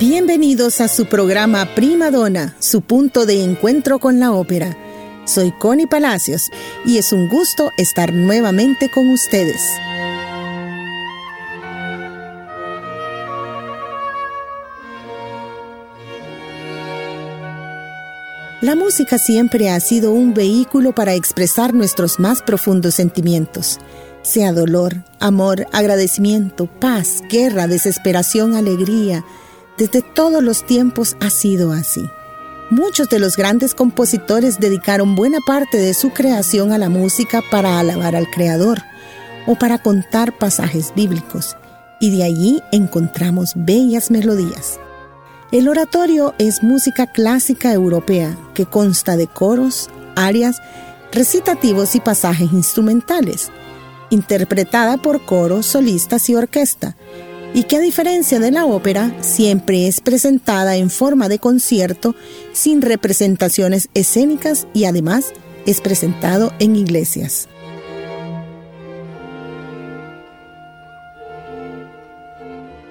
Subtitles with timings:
[0.00, 4.74] Bienvenidos a su programa Prima Donna, su punto de encuentro con la ópera.
[5.26, 6.48] Soy Connie Palacios
[6.86, 9.60] y es un gusto estar nuevamente con ustedes.
[18.62, 23.78] La música siempre ha sido un vehículo para expresar nuestros más profundos sentimientos,
[24.22, 29.26] sea dolor, amor, agradecimiento, paz, guerra, desesperación, alegría,
[29.78, 32.08] desde todos los tiempos ha sido así.
[32.70, 37.80] Muchos de los grandes compositores dedicaron buena parte de su creación a la música para
[37.80, 38.78] alabar al Creador
[39.46, 41.56] o para contar pasajes bíblicos,
[42.00, 44.78] y de allí encontramos bellas melodías.
[45.50, 50.60] El oratorio es música clásica europea que consta de coros, arias,
[51.10, 53.50] recitativos y pasajes instrumentales,
[54.10, 56.96] interpretada por coros, solistas y orquesta,
[57.52, 62.14] y que a diferencia de la ópera siempre es presentada en forma de concierto
[62.52, 65.32] sin representaciones escénicas y además
[65.66, 67.48] es presentado en iglesias.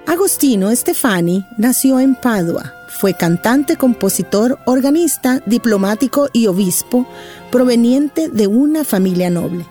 [0.06, 2.74] Agostino Stefani nació en Padua.
[2.88, 7.06] Fue cantante, compositor, organista, diplomático y obispo
[7.50, 9.64] proveniente de una familia noble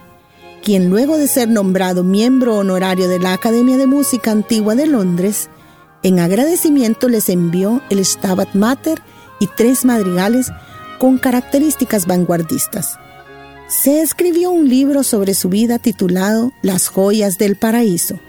[0.64, 5.50] quien luego de ser nombrado miembro honorario de la Academia de Música Antigua de Londres,
[6.04, 9.02] en agradecimiento les envió el Stabat Mater
[9.40, 10.52] y tres madrigales
[10.98, 12.98] con características vanguardistas.
[13.68, 18.20] Se escribió un libro sobre su vida titulado Las joyas del paraíso,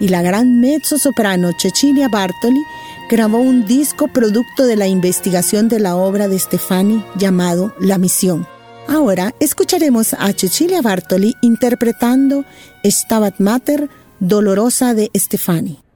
[0.00, 2.62] y la gran mezzo-soprano Cecilia Bartoli
[3.10, 8.46] grabó un disco producto de la investigación de la obra de Stefani llamado La Misión
[8.88, 12.46] Ahora escucharemos a Cecilia Bartoli interpretando
[12.82, 15.87] Stabat Mater Dolorosa de Stefani.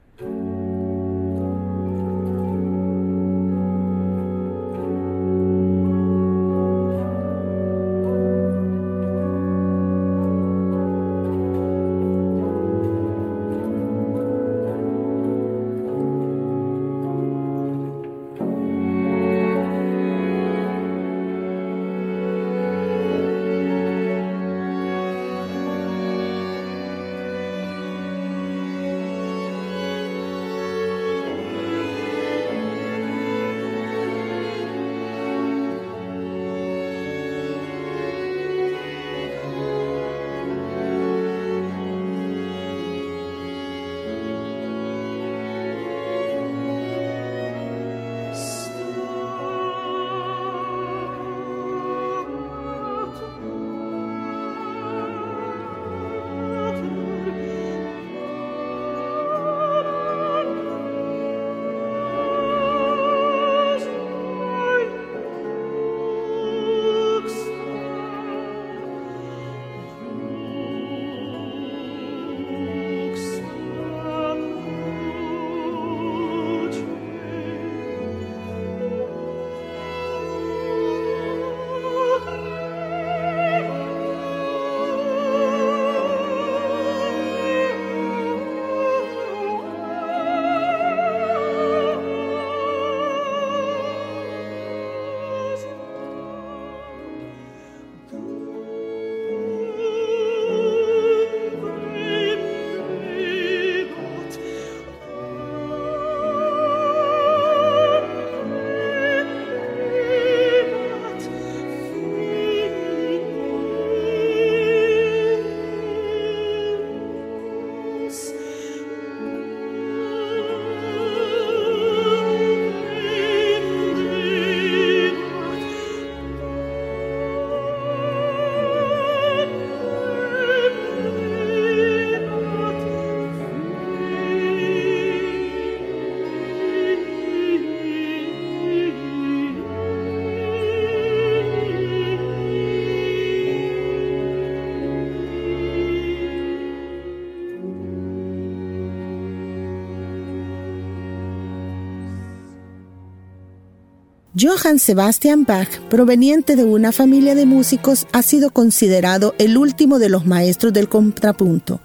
[154.43, 160.09] Johann Sebastian Bach, proveniente de una familia de músicos, ha sido considerado el último de
[160.09, 161.79] los maestros del contrapunto.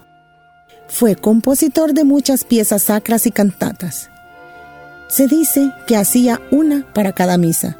[0.89, 4.09] Fue compositor de muchas piezas sacras y cantatas.
[5.07, 7.77] Se dice que hacía una para cada misa.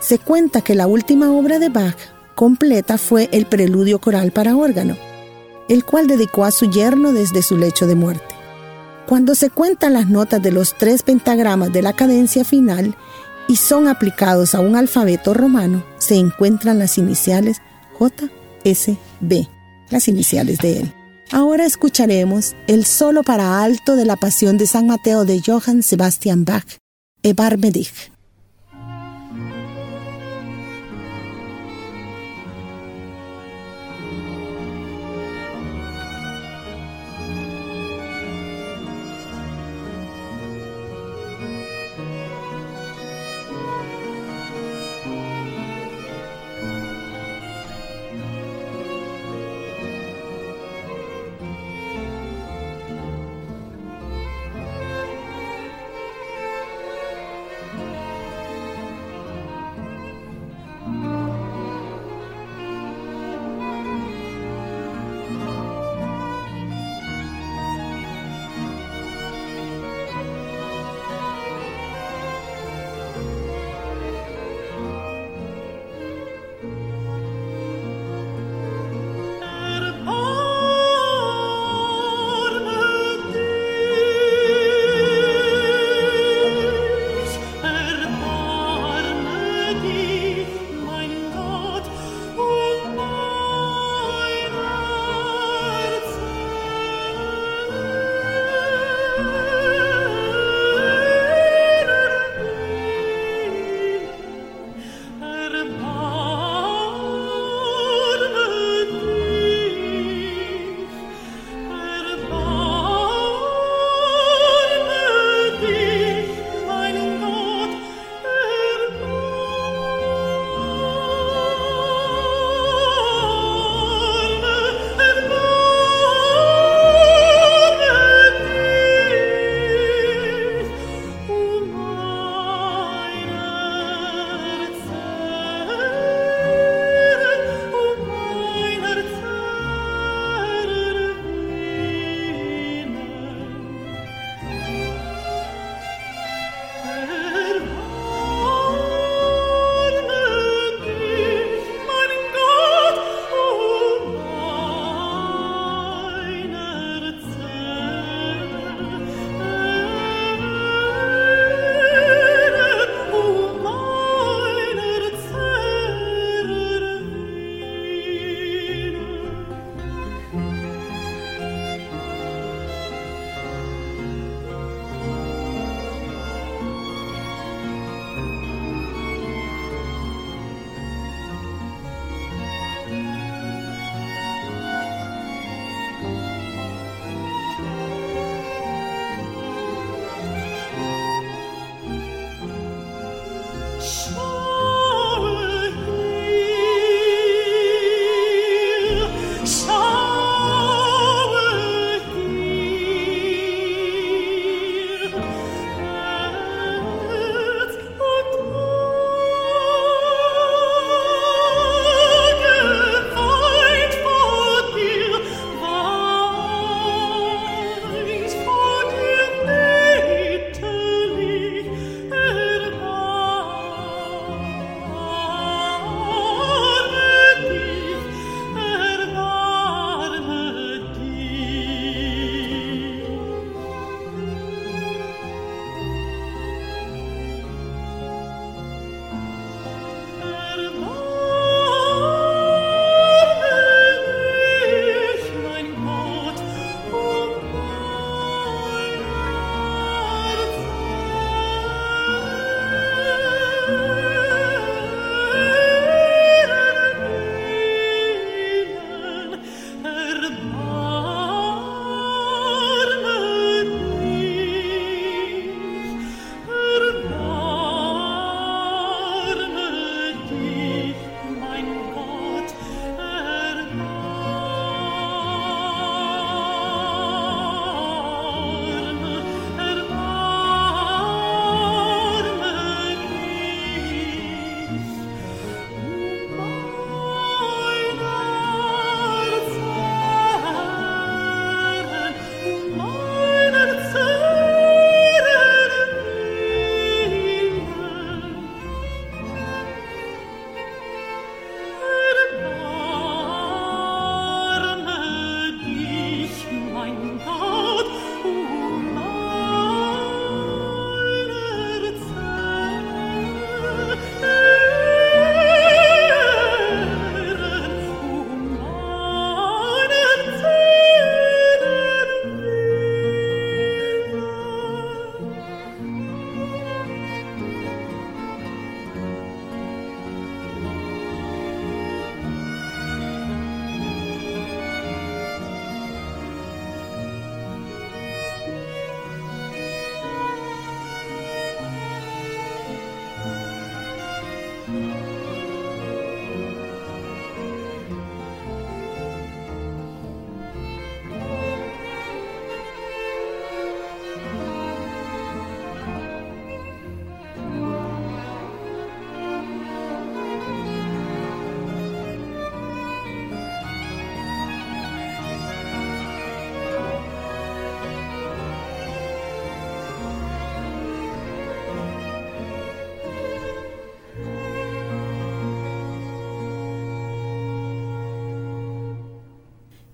[0.00, 1.96] Se cuenta que la última obra de Bach
[2.34, 4.96] completa fue el preludio coral para órgano,
[5.68, 8.34] el cual dedicó a su yerno desde su lecho de muerte.
[9.06, 12.96] Cuando se cuentan las notas de los tres pentagramas de la cadencia final,
[13.48, 17.60] y son aplicados a un alfabeto romano, se encuentran las iniciales
[17.98, 19.48] JSB,
[19.90, 20.94] las iniciales de él.
[21.32, 26.44] Ahora escucharemos el solo para alto de la Pasión de San Mateo de Johann Sebastian
[26.44, 26.66] Bach,
[27.22, 27.58] Ebar.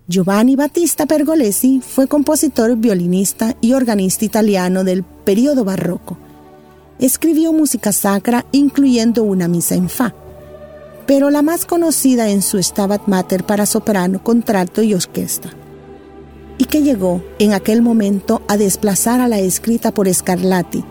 [0.07, 6.19] Giovanni Battista Pergolesi fue compositor, violinista y organista italiano del periodo barroco.
[6.99, 10.15] Escribió música sacra, incluyendo una misa en fa,
[11.07, 15.49] pero la más conocida en su Stabat Mater para soprano, contralto y orquesta,
[16.59, 20.85] y que llegó en aquel momento a desplazar a la escrita por Scarlatti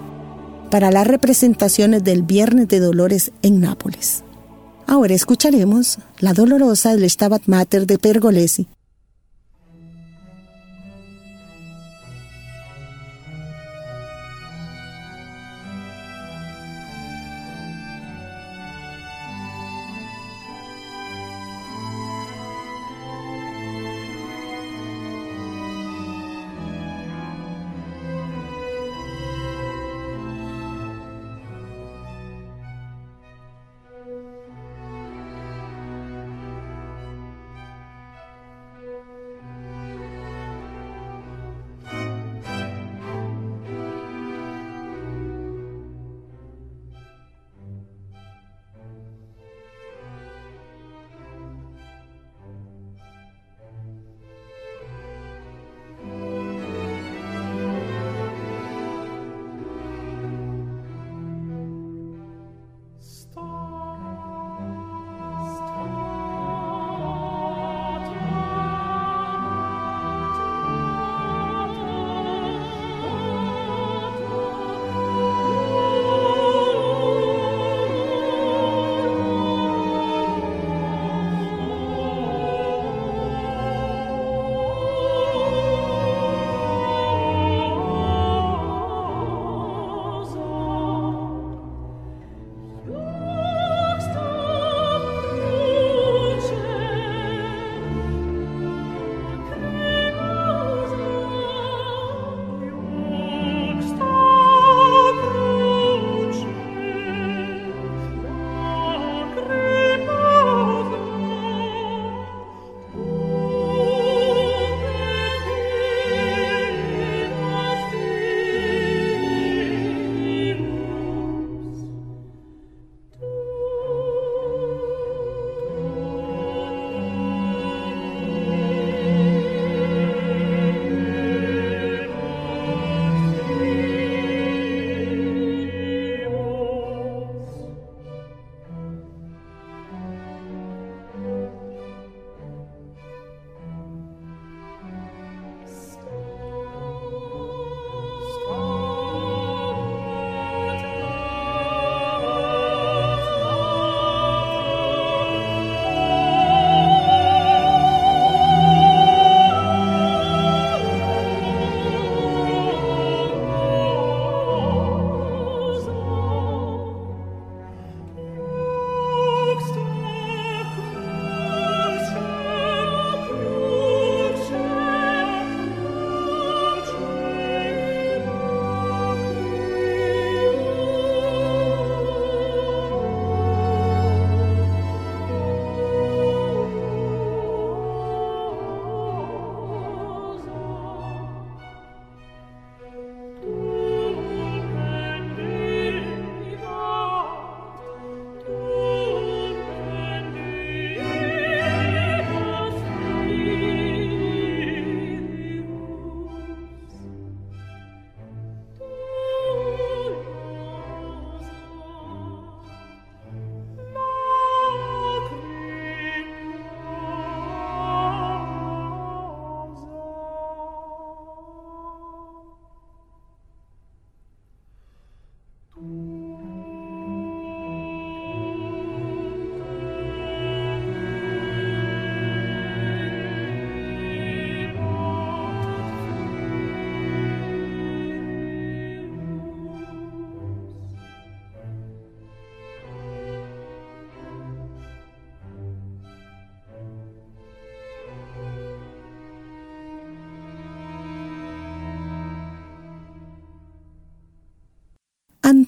[0.71, 4.23] para las representaciones del Viernes de Dolores en Nápoles.
[4.87, 8.67] Ahora escucharemos la dolorosa del Stabat Mater de Pergolesi,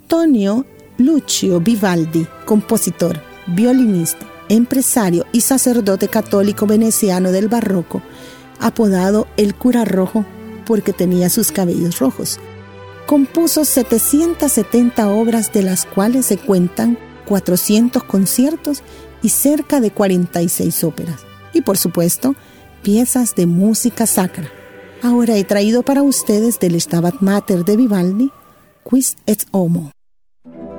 [0.05, 0.67] Antonio
[0.99, 8.03] Lucio Vivaldi, compositor, violinista, empresario y sacerdote católico veneciano del barroco,
[8.59, 10.23] apodado el cura rojo
[10.67, 12.39] porque tenía sus cabellos rojos.
[13.07, 18.83] Compuso 770 obras de las cuales se cuentan 400 conciertos
[19.23, 21.25] y cerca de 46 óperas.
[21.51, 22.35] Y por supuesto,
[22.83, 24.51] piezas de música sacra.
[25.01, 28.31] Ahora he traído para ustedes del Stabat Mater de Vivaldi,
[28.87, 29.94] Quis et Homo.
[30.53, 30.74] you.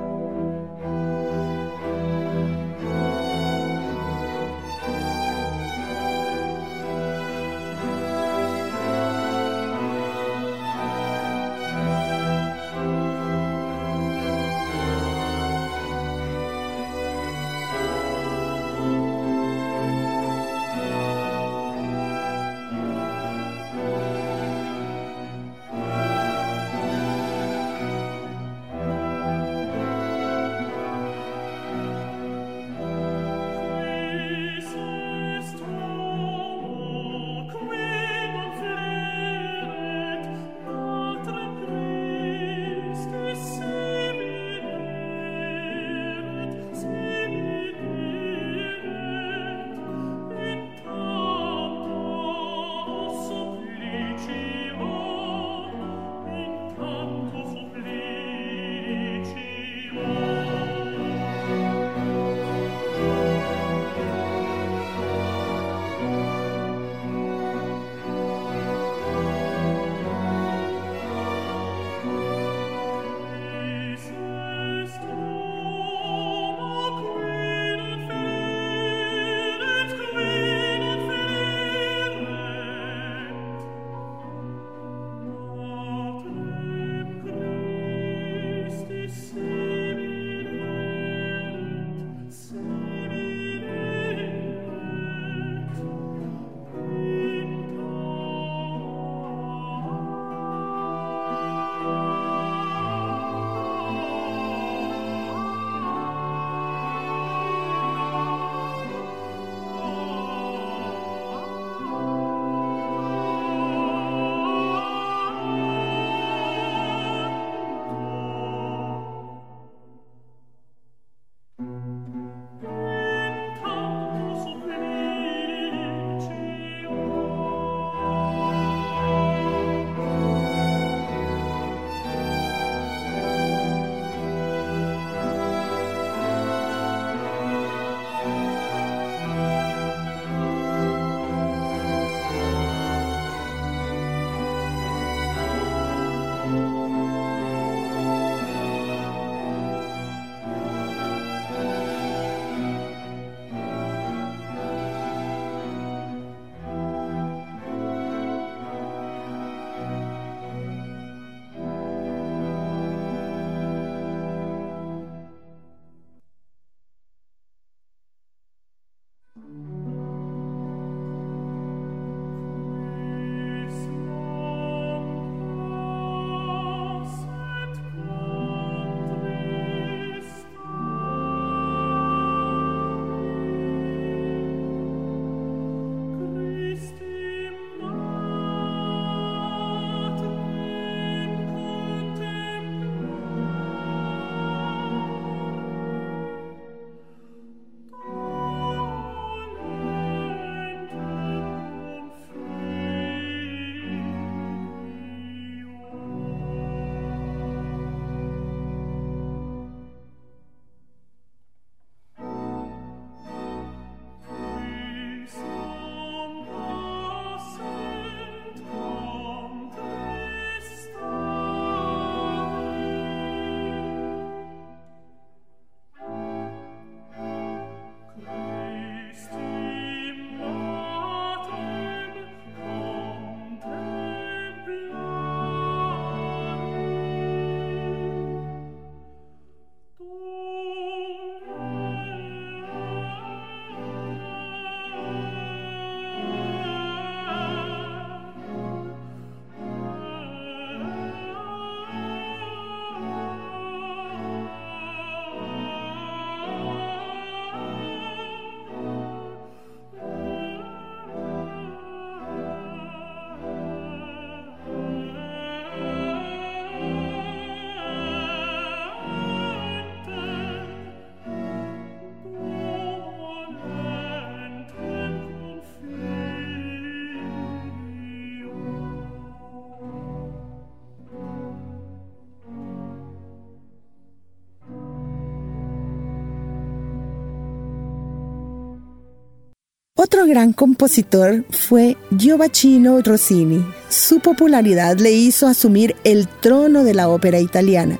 [290.07, 293.65] Otro gran compositor fue Gioacchino Rossini.
[293.89, 297.99] Su popularidad le hizo asumir el trono de la ópera italiana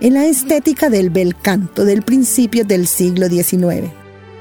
[0.00, 3.88] en la estética del bel canto del principio del siglo XIX,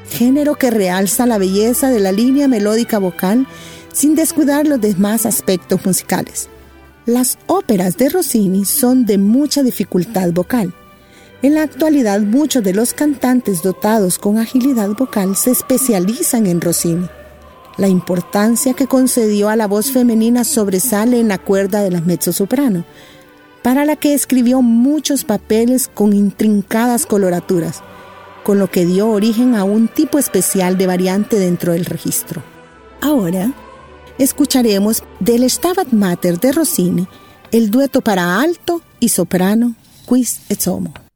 [0.09, 3.45] género que realza la belleza de la línea melódica vocal
[3.93, 6.49] sin descuidar los demás aspectos musicales.
[7.05, 10.73] Las óperas de Rossini son de mucha dificultad vocal.
[11.43, 17.07] En la actualidad muchos de los cantantes dotados con agilidad vocal se especializan en Rossini.
[17.77, 22.85] La importancia que concedió a la voz femenina sobresale en la cuerda de la mezzosoprano,
[23.61, 27.83] para la que escribió muchos papeles con intrincadas coloraturas,
[28.43, 32.41] con lo que dio origen a un tipo especial de variante dentro del registro.
[32.99, 33.51] Ahora,
[34.17, 37.07] escucharemos del Stabat Mater de Rossini
[37.51, 39.75] el dueto para alto y soprano
[40.07, 41.06] Quis et Somo.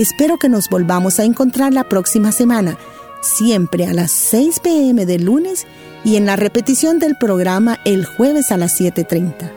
[0.00, 2.78] Espero que nos volvamos a encontrar la próxima semana,
[3.20, 5.66] siempre a las 6 pm de lunes
[6.04, 9.52] y en la repetición del programa el jueves a las 7.30.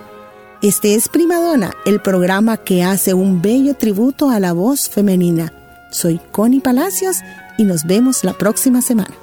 [0.61, 5.53] Este es Primadona, el programa que hace un bello tributo a la voz femenina.
[5.91, 7.21] Soy Connie Palacios
[7.57, 9.22] y nos vemos la próxima semana.